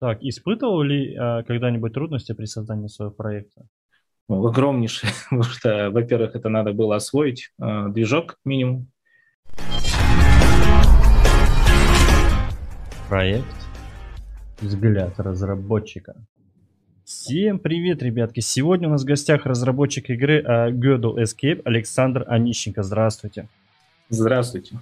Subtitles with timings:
[0.00, 3.66] Так, испытывал ли э, когда-нибудь трудности при создании своего проекта?
[4.28, 8.86] Ну, огромнейшие, потому что, во-первых, это надо было освоить э, движок минимум.
[13.08, 13.46] Проект
[14.60, 16.14] «Взгляд разработчика».
[17.04, 18.38] Всем привет, ребятки!
[18.38, 22.82] Сегодня у нас в гостях разработчик игры uh, Gödel Escape Александр Онищенко.
[22.82, 23.48] Здравствуйте.
[24.10, 24.78] Здравствуйте.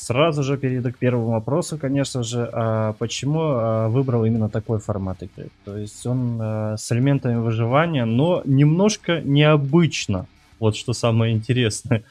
[0.00, 5.22] Сразу же перейду к первому вопросу, конечно же, а почему а, выбрал именно такой формат
[5.22, 5.48] игры?
[5.64, 10.26] То есть он а, с элементами выживания, но немножко необычно.
[10.60, 12.04] Вот что самое интересное.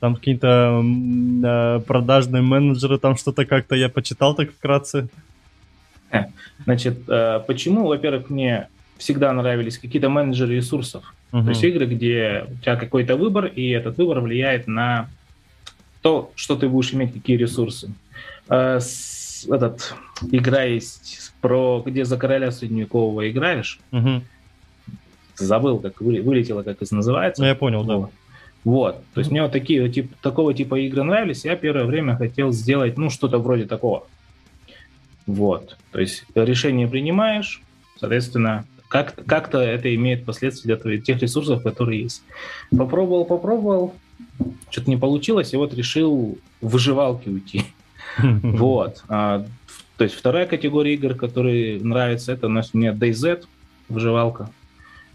[0.00, 0.82] Там какие-то
[1.44, 5.08] а, продажные менеджеры, там что-то как-то я почитал так вкратце.
[6.64, 7.06] Значит,
[7.46, 8.68] почему, во-первых, мне
[8.98, 11.12] всегда нравились какие-то менеджеры ресурсов.
[11.32, 11.42] Угу.
[11.42, 15.08] То есть игры, где у тебя какой-то выбор, и этот выбор влияет на
[16.02, 17.92] то, что ты будешь иметь, какие ресурсы.
[18.48, 19.94] А, с, этот,
[20.30, 23.80] игра есть про где за короля средневекового играешь.
[23.92, 24.22] Угу.
[25.36, 27.42] Забыл, как вы, вылетело, как это называется.
[27.42, 28.08] Ну, я понял, да.
[28.64, 29.02] Вот.
[29.14, 31.44] То есть мне вот такие, тип, такого типа игры нравились.
[31.44, 34.06] Я первое время хотел сделать, ну, что-то вроде такого.
[35.26, 35.76] Вот.
[35.90, 37.62] То есть решение принимаешь,
[37.98, 42.22] соответственно, как, как-то это имеет последствия для твоих, тех ресурсов, которые есть.
[42.70, 43.94] Попробовал, попробовал,
[44.70, 47.64] что-то не получилось, и вот решил в выживалки уйти.
[48.18, 49.04] Вот.
[49.08, 49.46] А,
[49.96, 53.44] то есть вторая категория игр, которые нравятся, это у нас мне DayZ,
[53.88, 54.50] выживалка.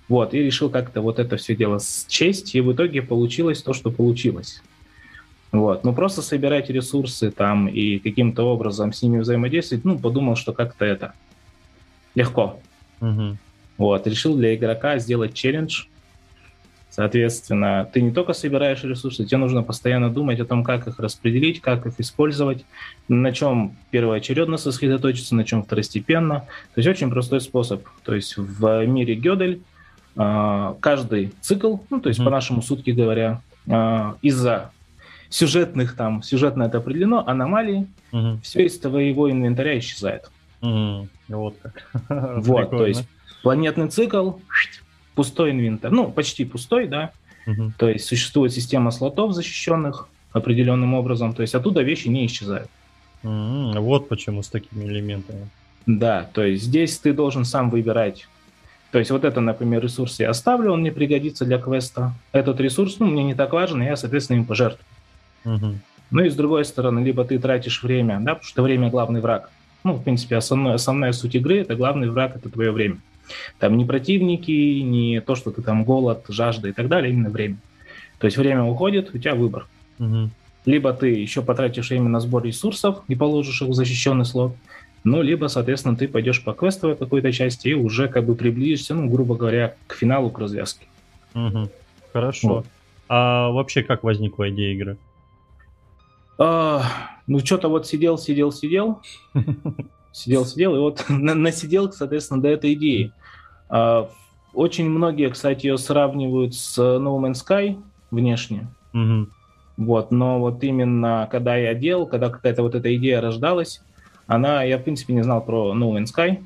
[0.07, 3.91] Вот, и решил как-то вот это все дело счесть, и в итоге получилось то, что
[3.91, 4.61] получилось.
[5.51, 10.53] Вот, ну просто собирать ресурсы там и каким-то образом с ними взаимодействовать, ну, подумал, что
[10.53, 11.13] как-то это
[12.15, 12.59] легко.
[13.01, 13.37] Угу.
[13.77, 15.85] Вот, решил для игрока сделать челлендж,
[16.97, 21.61] Соответственно, ты не только собираешь ресурсы, тебе нужно постоянно думать о том, как их распределить,
[21.61, 22.65] как их использовать,
[23.07, 26.47] на чем первоочередно сосредоточиться, на чем второстепенно.
[26.73, 27.83] То есть очень простой способ.
[28.03, 29.61] То есть в мире Гёдель
[30.15, 32.25] а, каждый цикл, ну то есть mm-hmm.
[32.25, 34.71] по-нашему сутки говоря, а, из-за
[35.29, 38.41] сюжетных там, сюжетно это определено, аномалии, mm-hmm.
[38.41, 40.31] все из твоего инвентаря исчезает.
[40.63, 41.07] Mm-hmm.
[41.27, 41.91] Вот как.
[42.43, 43.07] Вот, то есть
[43.43, 44.31] планетный цикл,
[45.17, 47.11] пустой инвентарь, ну, почти пустой, да,
[47.47, 47.73] угу.
[47.77, 52.69] то есть существует система слотов защищенных определенным образом, то есть оттуда вещи не исчезают.
[53.23, 55.49] Mm, вот почему с такими элементами.
[55.87, 58.27] Да, то есть здесь ты должен сам выбирать.
[58.91, 62.13] То есть вот это, например, ресурс я оставлю, он мне пригодится для квеста.
[62.31, 64.85] Этот ресурс, ну, мне не так важен, я, соответственно, им пожертвую.
[65.45, 65.75] Угу.
[66.11, 69.49] Ну и с другой стороны, либо ты тратишь время, да, потому что время главный враг.
[69.83, 72.97] Ну, в принципе, основная, основная суть игры– это главный враг– это твое время.
[73.59, 77.57] Там не противники, не то, что ты там голод, жажда и так далее, именно время.
[78.19, 79.67] То есть время уходит, у тебя выбор.
[79.99, 80.29] Угу.
[80.65, 84.53] Либо ты еще потратишь время на сбор ресурсов и положишь их в защищенный слот,
[85.03, 89.09] ну, либо, соответственно, ты пойдешь по квестовой какой-то части и уже как бы приблизишься, ну,
[89.09, 90.85] грубо говоря, к финалу, к развязке.
[91.33, 91.69] Угу.
[92.11, 92.47] Хорошо.
[92.47, 92.65] Вот.
[93.07, 94.97] А вообще как возникла идея игры?
[96.37, 96.83] А,
[97.25, 99.01] ну, что-то вот сидел, сидел, сидел.
[100.17, 103.13] Сидел, сидел, и вот насидел, соответственно, до этой идеи.
[103.69, 104.09] А,
[104.51, 107.79] очень многие, кстати, ее сравнивают с No Man's Sky
[108.09, 108.67] внешне.
[108.95, 109.27] Угу.
[109.77, 113.83] Вот, но вот именно когда я делал, когда какая-то вот эта идея рождалась,
[114.25, 116.43] она, я в принципе не знал про No Man's Sky,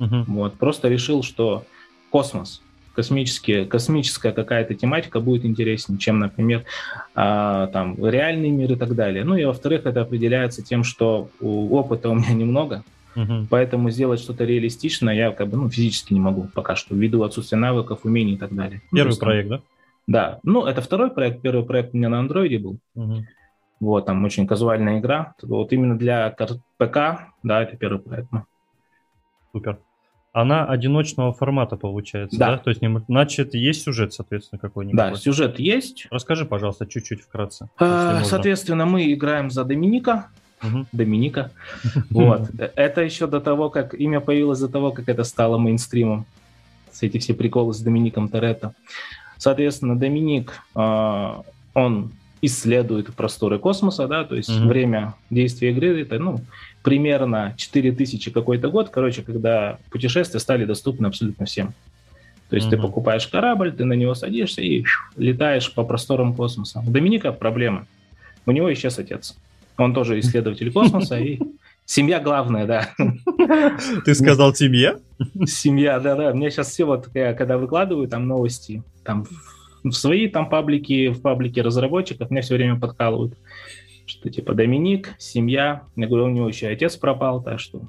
[0.00, 0.24] угу.
[0.26, 1.62] вот, просто решил, что
[2.10, 2.60] космос,
[2.96, 6.64] космические, космическая какая-то тематика будет интереснее, чем, например,
[7.14, 9.22] а, там реальный мир и так далее.
[9.22, 12.82] Ну и во-вторых, это определяется тем, что опыта у меня немного,
[13.16, 13.46] угу.
[13.50, 17.58] поэтому сделать что-то реалистичное я как бы ну, физически не могу пока что, ввиду отсутствия
[17.58, 18.82] навыков, умений и так далее.
[18.90, 19.60] Ну, Первый ну, проект, да?
[20.06, 22.78] Да, ну это второй проект, первый проект у меня на андроиде был.
[22.94, 23.24] Угу.
[23.80, 25.34] Вот, там очень казуальная игра.
[25.42, 28.28] Вот именно для ПК, да, это первый проект.
[29.52, 29.78] Супер
[30.36, 32.50] она одиночного формата получается, да?
[32.50, 32.58] да?
[32.58, 34.94] То есть, значит, есть сюжет, соответственно, какой-нибудь?
[34.94, 36.06] Да, сюжет есть.
[36.10, 37.70] Расскажи, пожалуйста, чуть-чуть вкратце.
[37.78, 40.28] А, соответственно, мы играем за Доминика.
[40.62, 40.86] Угу.
[40.92, 41.50] Доминика.
[42.10, 42.50] Вот.
[42.76, 46.26] Это еще до того, как имя появилось, до того, как это стало мейнстримом.
[47.00, 48.72] Эти все приколы с Домиником Торетто.
[49.36, 51.42] Соответственно, Доминик, а,
[51.74, 52.10] он
[52.40, 56.40] исследует просторы космоса, да, то есть mm время действия игры это, ну,
[56.82, 61.74] примерно 4000 какой-то год, короче, когда путешествия стали доступны абсолютно всем.
[62.48, 64.84] То есть mm ты покупаешь корабль, ты на него садишься и
[65.16, 66.82] летаешь по просторам космоса.
[66.86, 67.86] У Доминика проблема.
[68.46, 69.36] У него исчез отец.
[69.78, 71.38] Он тоже исследователь космоса, и
[71.84, 72.88] семья главная, да.
[74.04, 74.96] Ты сказал семья?
[75.46, 76.32] Семья, да-да.
[76.32, 79.26] Мне сейчас все вот, я, когда выкладываю там новости, там
[79.84, 83.34] в свои там паблики, в паблике разработчиков, меня все время подкалывают
[84.06, 87.82] что типа Доминик, семья, я говорю, у него еще отец пропал, так что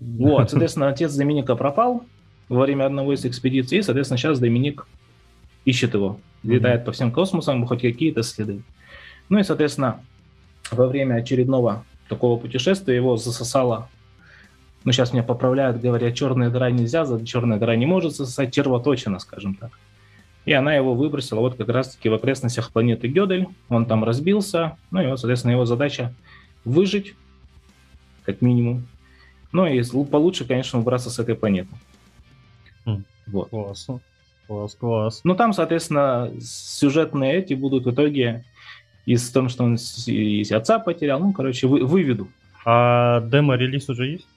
[0.00, 2.04] Вот, соответственно, отец Доминика пропал
[2.48, 4.86] во время одного из экспедиций, и, соответственно, сейчас Доминик
[5.64, 8.62] ищет его, летает по всем космосам, хоть какие-то следы.
[9.28, 10.00] Ну и, соответственно,
[10.70, 13.88] во время очередного такого путешествия его засосало
[14.84, 19.54] ну, сейчас меня поправляют, говорят, черная дыра нельзя, черная дыра не может засосать, червоточина, скажем
[19.54, 19.70] так.
[20.44, 23.48] И она его выбросила вот как раз-таки в окрестностях планеты Гёдель.
[23.68, 26.14] Он там разбился, ну и вот, соответственно, его задача
[26.64, 27.14] выжить,
[28.24, 28.86] как минимум.
[29.52, 31.68] Ну и получше, конечно, убраться с этой планеты.
[32.86, 33.02] Mm.
[33.26, 33.50] Вот.
[33.50, 34.00] Классно.
[34.46, 35.20] Класс, класс.
[35.24, 38.46] Ну, там, соответственно, сюжетные эти будут в итоге
[39.08, 42.28] из того, что он из отца потерял, ну, короче, вы, выведу.
[42.64, 44.28] А демо-релиз уже есть?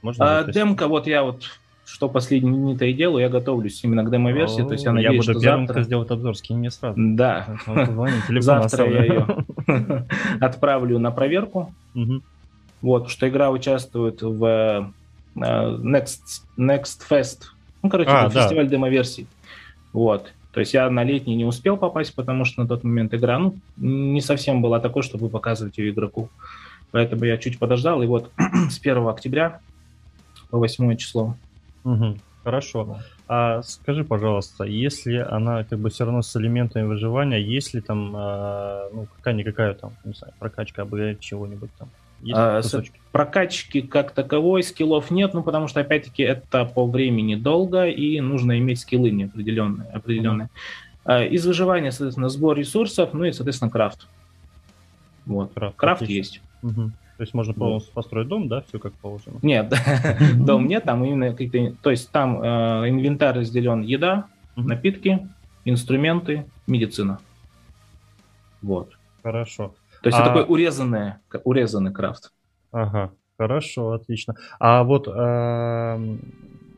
[0.00, 1.44] Можно а, демка, вот я вот
[1.84, 5.32] что последние дни-то и делаю, я готовлюсь именно к демо-версии, то есть я надеюсь, я
[5.32, 5.82] буду первым, завтра...
[5.82, 6.94] сделать обзор, скинь мне сразу.
[6.98, 7.46] Да.
[8.40, 9.26] Завтра я ее
[10.40, 11.74] отправлю на проверку.
[12.80, 14.92] Вот, что игра участвует в
[15.34, 17.38] э, Next, Next Fest,
[17.82, 19.26] ну, короче, а, фестиваль демо-версий.
[19.92, 20.32] Вот.
[20.58, 23.54] То есть я на летний не успел попасть, потому что на тот момент игра ну,
[23.76, 26.30] не совсем была такой, чтобы показывать ее игроку.
[26.90, 28.32] Поэтому я чуть подождал, и вот
[28.68, 29.60] с 1 октября
[30.50, 31.36] по 8 число.
[31.84, 32.16] Угу.
[32.42, 32.98] Хорошо.
[33.28, 38.12] А скажи, пожалуйста, если она как бы все равно с элементами выживания, есть ли там
[38.16, 41.88] а, ну, какая-никакая там, не знаю, прокачка АБ чего-нибудь там?
[42.34, 42.60] А,
[43.12, 48.58] прокачки как таковой скиллов нет, ну потому что опять-таки это по времени долго и нужно
[48.58, 49.88] иметь скиллы неопределенные.
[49.90, 50.48] Определенные.
[51.04, 51.28] Mm-hmm.
[51.28, 54.06] Из выживания, соответственно, сбор ресурсов, ну и, соответственно, крафт.
[55.24, 55.52] Вот.
[55.54, 56.40] Крафт, крафт есть.
[56.62, 56.90] Угу.
[57.18, 59.38] То есть можно полностью построить дом, да, все как положено?
[59.42, 59.74] Нет,
[60.36, 61.74] дом нет, там именно какие-то...
[61.82, 65.28] То есть там э, инвентарь разделен еда, напитки,
[65.64, 67.18] инструменты, медицина.
[68.62, 68.96] Вот.
[69.22, 69.74] Хорошо.
[70.02, 70.22] То есть а...
[70.22, 71.14] это такой урезанный,
[71.44, 72.32] урезанный крафт.
[72.72, 74.34] Ага, хорошо, отлично.
[74.58, 76.16] А вот э,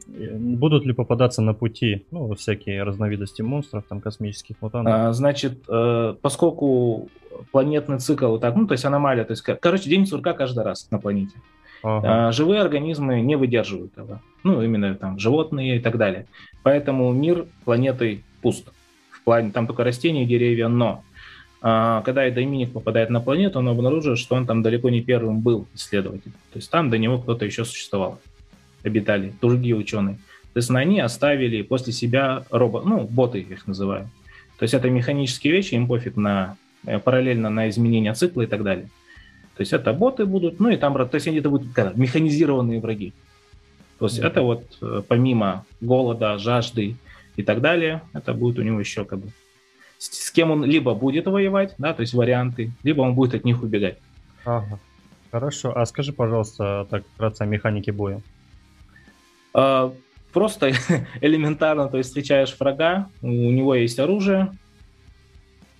[0.08, 4.94] будут ли попадаться на пути, ну, всякие разновидности монстров, там, космических мутантов?
[4.94, 7.08] А, значит, э, поскольку
[7.52, 10.98] планетный цикл, так, ну, то есть аномалия, то есть, короче, день сурка каждый раз на
[10.98, 11.34] планете.
[11.82, 12.28] Ага.
[12.28, 14.20] А, живые организмы не выдерживают этого.
[14.42, 16.26] Ну, именно там животные и так далее.
[16.62, 18.70] Поэтому мир планеты пуст.
[19.10, 21.02] В плане, там только растения и деревья, но
[21.62, 25.66] а, когда Эдоминик попадает на планету, он обнаруживает, что он там далеко не первым был
[25.74, 26.32] исследователь.
[26.52, 28.20] То есть там до него кто-то еще существовал,
[28.82, 30.16] обитали, другие ученые.
[30.52, 34.08] То есть они оставили после себя робот, ну, боты их называют.
[34.58, 38.62] То есть это механические вещи, им пофиг на Э, параллельно на изменения цикла и так
[38.62, 38.88] далее.
[39.56, 42.80] То есть это боты будут, ну и там, то есть они это будут как, механизированные
[42.80, 43.12] враги.
[43.98, 44.26] То есть mm-hmm.
[44.26, 46.96] это вот э, помимо голода, жажды
[47.36, 49.28] и так далее, это будет у него еще как бы
[50.00, 53.44] с, с кем он либо будет воевать, да, то есть варианты, либо он будет от
[53.44, 53.98] них убегать.
[54.44, 54.78] Ага.
[55.30, 55.76] Хорошо.
[55.76, 58.22] А скажи, пожалуйста, так вкратце о механике боя.
[59.52, 59.92] А,
[60.32, 60.72] просто
[61.20, 64.50] элементарно, то есть встречаешь врага, у него есть оружие,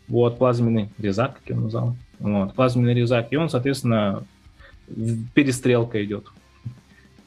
[0.06, 1.96] вот, плазменный резак, как я назвал.
[2.18, 3.32] Вот, плазменный резак.
[3.32, 4.24] И он, соответственно,
[5.34, 6.26] перестрелка идет.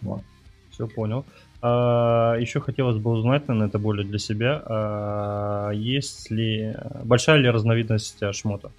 [0.01, 0.22] Вот.
[0.69, 1.25] Все понял.
[1.65, 6.75] А, еще хотелось бы узнать, наверное, это более для себя, а, есть ли
[7.06, 8.69] большая ли разновидность шмота?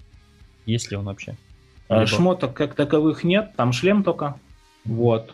[0.67, 1.35] Есть ли он вообще?
[1.89, 2.05] А, Либо...
[2.05, 4.35] Шмоток как таковых нет, там шлем только.
[4.83, 5.33] Вот.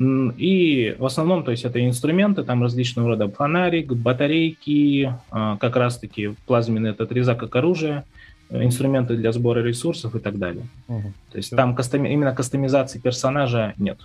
[0.00, 6.34] И в основном, то есть это инструменты, там различного рода фонарик, батарейки, а, как раз-таки
[6.46, 8.02] плазменный этот резак как оружие,
[8.50, 10.66] инструменты для сбора ресурсов и так далее.
[10.88, 11.12] Угу.
[11.30, 11.56] То есть Все.
[11.56, 12.06] там кастом...
[12.06, 14.00] именно кастомизации персонажа нет.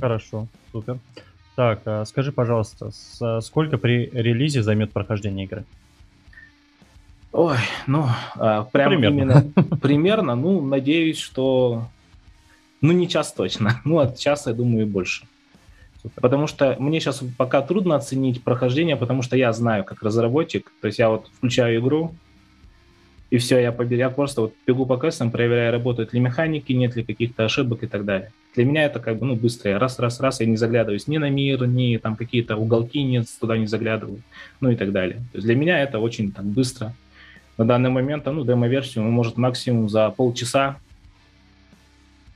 [0.00, 0.98] Хорошо, супер.
[1.56, 2.90] Так, а скажи, пожалуйста,
[3.40, 5.64] сколько при релизе займет прохождение игры?
[7.32, 9.14] Ой, ну, а, прям примерно.
[9.14, 11.88] именно примерно, ну, надеюсь, что
[12.80, 13.80] ну, не час точно.
[13.84, 15.26] Ну, от часа, я думаю, и больше.
[16.14, 20.70] Потому что мне сейчас пока трудно оценить прохождение, потому что я знаю, как разработчик.
[20.80, 22.14] То есть я вот включаю игру,
[23.30, 26.94] и все, я, побег, я просто вот бегу по квестам, проверяю, работают ли механики, нет
[26.94, 28.30] ли каких-то ошибок и так далее.
[28.56, 29.78] Для меня это как бы, ну, быстро.
[29.78, 33.56] Раз, раз, раз, я не заглядываюсь ни на мир, ни там какие-то уголки нет, туда
[33.56, 34.22] не заглядываю,
[34.60, 35.18] ну и так далее.
[35.32, 36.94] То есть для меня это очень так быстро.
[37.58, 40.76] На данный момент, ну, демо-версию, ну, может, максимум за полчаса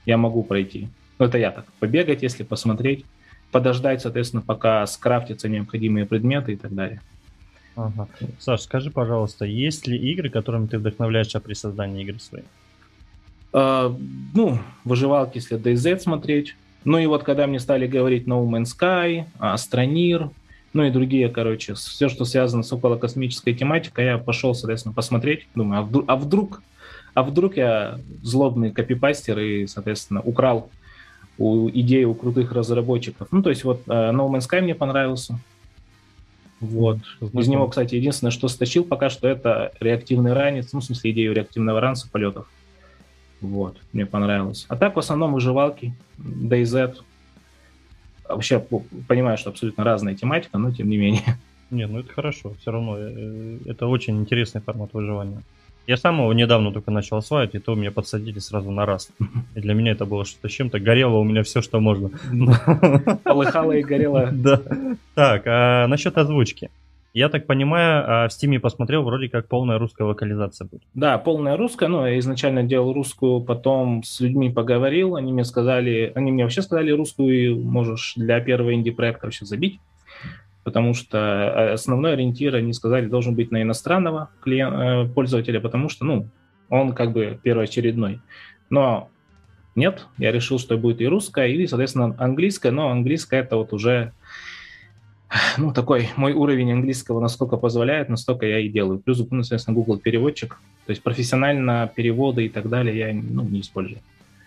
[0.07, 0.89] я могу пройти.
[1.19, 3.05] Ну, это я так, побегать, если посмотреть
[3.50, 7.00] подождать, соответственно, пока скрафтятся необходимые предметы и так далее.
[7.77, 8.09] Ага.
[8.39, 12.45] Саш, скажи, пожалуйста, есть ли игры, которыми ты вдохновляешься при создании игры своей?
[13.52, 14.00] Uh,
[14.33, 16.54] ну, выживалки, если DayZ смотреть.
[16.85, 20.30] Ну и вот когда мне стали говорить No Man's Sky, Астронир,
[20.73, 25.47] ну и другие, короче, все, что связано с околокосмической тематикой, я пошел, соответственно, посмотреть.
[25.54, 26.62] Думаю, а вдруг, а вдруг,
[27.14, 30.71] а вдруг я злобный копипастер и, соответственно, украл
[31.38, 33.28] у идеи у крутых разработчиков.
[33.33, 35.38] Ну, то есть вот э, No Man's Sky мне понравился.
[36.61, 36.99] Вот.
[37.21, 41.33] Из него, кстати, единственное, что стащил пока что, это реактивный ранец, ну, в смысле, идею
[41.33, 42.47] реактивного ранца полетов.
[43.40, 44.66] Вот, мне понравилось.
[44.68, 46.97] А так, в основном, выживалки, DayZ.
[48.28, 48.61] Вообще,
[49.09, 51.23] понимаю, что абсолютно разная тематика, но тем не менее.
[51.70, 52.97] Не, ну это хорошо, все равно.
[52.99, 55.42] Э, это очень интересный формат выживания.
[55.87, 59.11] Я сам его недавно только начал осваивать, и то меня подсадили сразу на раз.
[59.54, 60.78] И для меня это было что-то с чем-то.
[60.78, 62.11] Горело у меня все, что можно.
[63.25, 64.28] Полыхало и горело.
[64.32, 64.62] Да.
[65.14, 66.70] Так, а насчет озвучки.
[67.12, 70.83] Я так понимаю, а в Стиме посмотрел, вроде как полная русская локализация будет.
[70.95, 71.88] Да, полная русская.
[71.88, 75.17] Ну, я изначально делал русскую, потом с людьми поговорил.
[75.17, 79.81] Они мне сказали, они мне вообще сказали русскую можешь для первого инди-проекта вообще забить
[80.62, 85.88] потому что э, основной ориентир, они сказали, должен быть на иностранного клиент, э, пользователя, потому
[85.88, 86.29] что, ну,
[86.69, 88.21] он как бы первоочередной.
[88.69, 89.09] Но
[89.75, 94.12] нет, я решил, что будет и русская, и, соответственно, английская, но английская это вот уже,
[95.59, 98.99] ну, такой мой уровень английского, насколько позволяет, настолько я и делаю.
[98.99, 103.61] Плюс, ну, соответственно, Google переводчик, то есть профессионально переводы и так далее я ну, не
[103.61, 104.01] использую.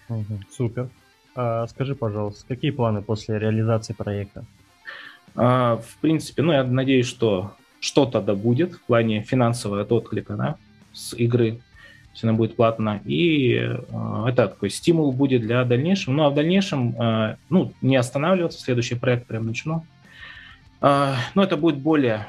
[0.10, 0.90] Угу, супер.
[1.36, 4.46] А, скажи, пожалуйста, какие планы после реализации проекта?
[5.36, 10.56] А, в принципе, ну, я надеюсь, что что-то да будет в плане финансового отклика да,
[10.94, 11.60] с игры,
[12.14, 13.02] если она будет платна.
[13.04, 13.76] И э,
[14.28, 16.14] это такой стимул будет для дальнейшего.
[16.14, 19.86] Ну, а в дальнейшем, э, ну, не останавливаться, следующий проект прям начну.
[20.84, 22.28] Э, но это будет более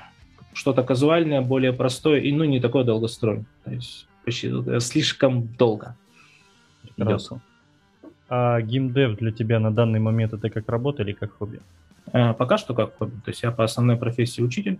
[0.54, 3.44] что-то казуальное, более простое и, ну, не такое долгостройное.
[3.64, 5.96] То есть почти слишком долго.
[6.96, 7.42] Прекрасно.
[8.28, 11.60] А геймдев для тебя на данный момент это как работа или как хобби?
[12.12, 13.16] Э, пока что как хобби.
[13.24, 14.78] То есть я по основной профессии учитель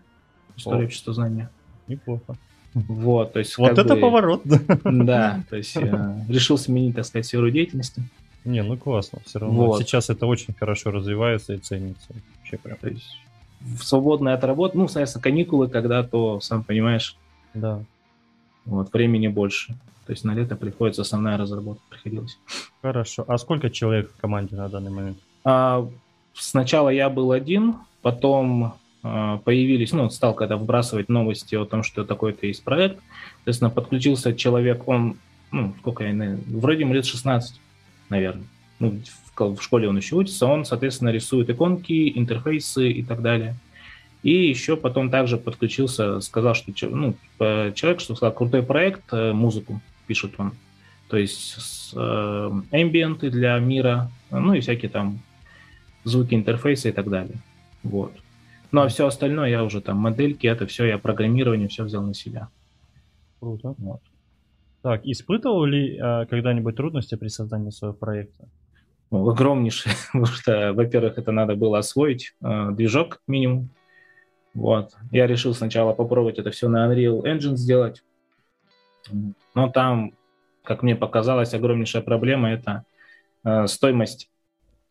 [0.57, 1.50] истории общества знания.
[1.88, 2.37] Неплохо.
[2.75, 4.43] Вот, то есть вот это бы, поворот.
[4.85, 8.02] Да, то есть э, решил сменить, так сказать, сферу деятельности.
[8.45, 9.66] Не, ну классно, все равно.
[9.66, 9.81] Вот.
[9.81, 12.09] Сейчас это очень хорошо развивается и ценится.
[12.38, 12.76] Вообще прям.
[12.78, 13.24] То есть
[13.64, 17.16] в свободное от работы, ну, соответственно, каникулы, когда то, сам понимаешь,
[17.54, 17.83] да.
[18.64, 19.75] вот, времени больше.
[20.06, 22.38] То есть на лето приходится основная разработка, приходилось.
[22.83, 23.25] Хорошо.
[23.26, 25.18] А сколько человек в команде на данный момент?
[25.44, 25.88] А,
[26.35, 32.04] сначала я был один, потом э, появились, ну, стал когда вбрасывать новости о том, что
[32.04, 33.00] такой-то есть проект.
[33.37, 35.16] Соответственно, подключился человек, он,
[35.50, 37.59] ну, сколько я, вроде ему лет 16,
[38.11, 38.47] наверное.
[38.78, 39.00] Ну,
[39.36, 43.56] в, школе он еще учится, он, соответственно, рисует иконки, интерфейсы и так далее.
[44.22, 49.82] И еще потом также подключился, сказал, что ну, человек, что сказал, крутой проект, э, музыку
[50.06, 50.52] пишет он.
[51.08, 51.98] То есть э,
[52.72, 55.20] эмбиенты для мира, ну и всякие там
[56.04, 57.36] звуки интерфейса и так далее.
[57.82, 58.12] Вот.
[58.72, 62.14] Ну а все остальное я уже там модельки, это все я программирование все взял на
[62.14, 62.48] себя.
[63.40, 63.74] Круто.
[63.78, 64.00] Вот.
[64.82, 68.48] Так, испытывал ли а, когда-нибудь трудности при создании своего проекта?
[69.14, 73.71] Огромнейшие, потому что, во-первых, это надо было освоить э, движок минимум.
[74.54, 74.92] Вот.
[75.11, 78.02] Я решил сначала попробовать это все на Unreal Engine сделать.
[79.54, 80.12] Но там,
[80.62, 82.85] как мне показалось, огромнейшая проблема это
[83.44, 84.30] э, стоимость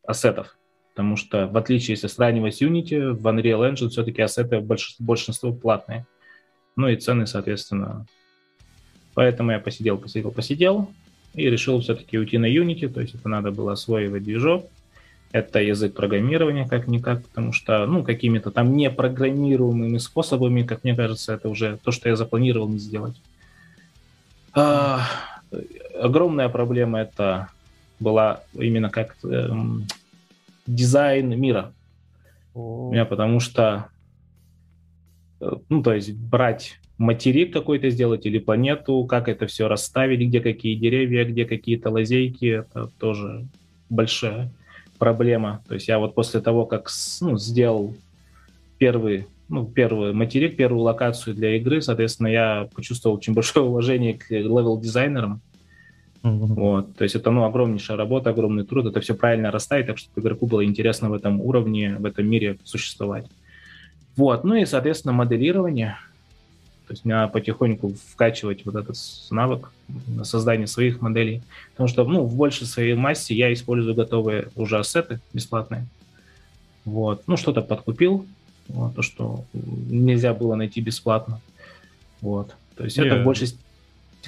[0.06, 0.58] ассетов.
[0.94, 5.54] Потому что, в отличие, если сравнивать с Unity, в Unreal Engine все-таки ассеты большинство, большинство
[5.54, 6.06] платные.
[6.76, 8.06] Ну и цены, соответственно.
[9.16, 10.90] Поэтому я посидел, посидел, посидел
[11.34, 14.68] и решил все-таки уйти на Unity, то есть это надо было освоивать движок.
[15.32, 21.50] Это язык программирования как-никак, потому что, ну, какими-то там непрограммируемыми способами, как мне кажется, это
[21.50, 23.16] уже то, что я запланировал не сделать.
[24.54, 25.08] А,
[26.00, 27.50] огромная проблема это
[28.00, 29.88] была именно как эм,
[30.68, 31.72] дизайн мира.
[32.54, 33.88] У меня потому что,
[35.40, 40.40] э, ну, то есть брать материк какой-то сделать или планету, как это все расставить, где
[40.40, 43.46] какие деревья, где какие-то лазейки, это тоже
[43.90, 44.52] большая
[44.98, 45.64] проблема.
[45.68, 46.90] То есть я вот после того, как
[47.22, 47.96] ну, сделал
[48.78, 54.30] первый, ну, первый материк, первую локацию для игры, соответственно, я почувствовал очень большое уважение к
[54.30, 55.42] левел-дизайнерам,
[56.24, 56.54] Mm-hmm.
[56.54, 60.22] Вот, то есть это ну, огромнейшая работа, огромный труд, это все правильно расставить, так чтобы
[60.22, 63.26] игроку было интересно в этом уровне, в этом мире существовать.
[64.16, 65.98] Вот, ну и, соответственно, моделирование.
[66.94, 68.96] То есть надо потихоньку вкачивать вот этот
[69.32, 69.72] навык
[70.06, 71.42] на создание своих моделей.
[71.72, 75.88] Потому что, ну, в большей своей массе я использую готовые уже ассеты бесплатные.
[76.86, 78.28] Вот, ну, что-то подкупил,
[78.68, 81.42] вот, то, что нельзя было найти бесплатно.
[82.22, 83.06] Вот, то есть yeah.
[83.06, 83.48] это в большей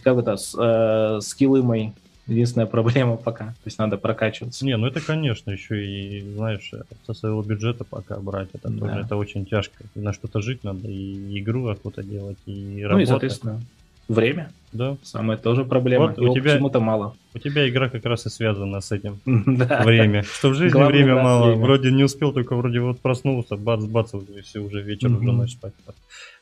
[0.02, 1.92] как это, э, скиллы мои.
[2.28, 3.46] Единственная проблема пока.
[3.46, 4.66] То есть надо прокачиваться.
[4.66, 6.72] Не, ну это, конечно, еще и, знаешь,
[7.06, 8.50] со своего бюджета пока брать.
[8.54, 8.80] Это, да.
[8.80, 9.84] тоже, это очень тяжко.
[9.94, 12.92] На что-то жить надо, и игру какую-то делать, и работать.
[12.92, 13.62] Ну и, соответственно,
[14.08, 14.52] Время.
[14.72, 14.98] Да.
[15.04, 16.08] Самая тоже проблема.
[16.08, 17.16] Вот Его у тебя- почему-то мало.
[17.34, 19.20] У тебя игра как раз и связана с этим.
[19.26, 19.84] Да.
[19.84, 20.24] Время.
[20.24, 21.48] Что в жизни Главное, время да, мало.
[21.48, 21.62] время.
[21.64, 25.74] Вроде не успел, только вроде вот проснулся, бац-бац, и все, уже вечер, уже ночь спать.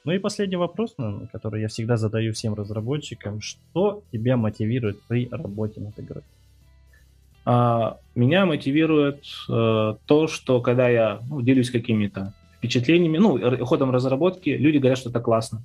[0.04, 0.96] Ну и последний вопрос,
[1.32, 3.40] который я всегда задаю всем разработчикам.
[3.40, 6.24] Что тебя мотивирует при работе над игрой?
[7.46, 14.50] А, меня мотивирует э, то, что когда я ну, делюсь какими-то впечатлениями, ну, ходом разработки,
[14.50, 15.62] люди говорят, что это классно.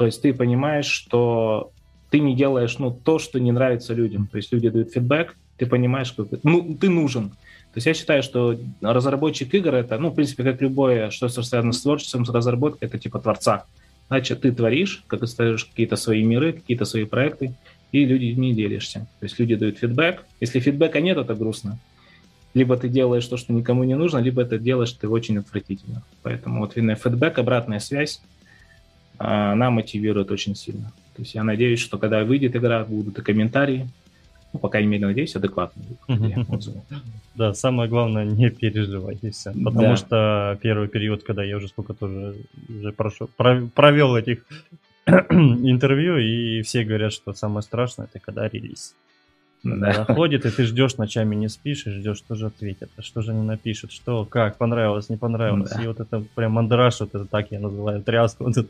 [0.00, 1.72] То есть ты понимаешь, что
[2.08, 4.28] ты не делаешь ну, то, что не нравится людям.
[4.28, 7.28] То есть люди дают фидбэк, ты понимаешь, что ты, ну, ты нужен.
[7.28, 11.72] То есть я считаю, что разработчик игр это, ну, в принципе, как любое, что связано
[11.72, 13.66] с творчеством, с разработкой, это типа творца.
[14.08, 17.54] Значит, ты творишь, как ты ставишь какие-то свои миры, какие-то свои проекты,
[17.92, 19.00] и люди не делишься.
[19.18, 20.24] То есть люди дают фидбэк.
[20.40, 21.78] Если фидбэка нет, это грустно.
[22.54, 26.02] Либо ты делаешь то, что никому не нужно, либо это делаешь ты очень отвратительно.
[26.22, 28.22] Поэтому вот именно фидбэк, обратная связь,
[29.20, 30.92] она мотивирует очень сильно.
[31.14, 33.86] То есть я надеюсь, что когда выйдет игра, будут и комментарии,
[34.52, 35.86] ну, по крайней мере, надеюсь, адекватные
[36.48, 36.80] отзывы.
[37.36, 39.52] Да, самое главное, не переживай, и все.
[39.52, 39.96] Потому Да.
[39.96, 42.34] что первый период, когда я уже сколько тоже
[42.68, 44.44] уже прошел, провел этих
[45.06, 48.94] интервью, и все говорят, что самое страшное, это когда релиз.
[49.62, 49.92] Да.
[49.92, 53.32] Заходит, и ты ждешь, ночами не спишь, и ждешь, что же ответят, а что же
[53.32, 55.70] они напишут, что, как, понравилось, не понравилось.
[55.70, 55.82] Да.
[55.82, 58.68] И вот это прям мандраж, вот это так я называю, тряску, вот это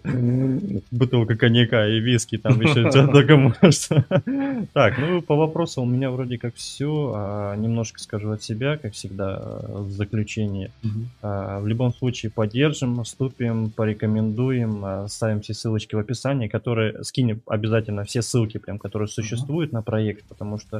[0.90, 3.90] бутылка коньяка и виски, там еще только может.
[4.72, 7.54] Так, ну по вопросу у меня вроде как все.
[7.56, 10.70] Немножко скажу от себя, как всегда, а, в заключение.
[10.82, 11.08] Мгм.
[11.22, 17.40] А, В любом случае поддержим, вступим, порекомендуем, а, ставим все ссылочки в описании, которые скинем
[17.46, 20.79] обязательно все ссылки, прям, которые существуют на проект, потому что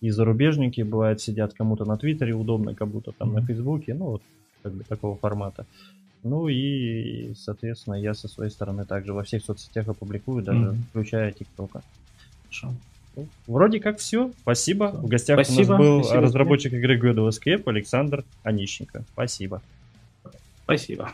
[0.00, 3.42] и зарубежники бывает сидят кому-то на Твиттере удобно, как будто там на.
[3.42, 4.22] Фейсбуке, ну вот
[4.62, 5.66] как бы такого формата.
[6.22, 10.84] Ну и, соответственно, я со своей стороны также во всех соцсетях опубликую, даже Мгм.
[10.90, 11.82] включая ТикТока.
[12.42, 12.74] Хорошо.
[13.14, 14.30] Ну, Вроде как все.
[14.42, 14.88] Спасибо.
[14.90, 15.66] В гостях Спасибо.
[15.66, 19.04] у нас был Спасибо разработчик игры God of Escape Александр Онищенко.
[19.12, 19.62] Спасибо.
[20.64, 21.12] Спасибо.